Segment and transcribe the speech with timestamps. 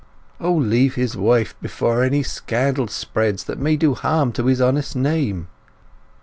[0.39, 4.95] O leave his wife before any scandal spreads that may do harm to his honest
[4.95, 5.47] name!"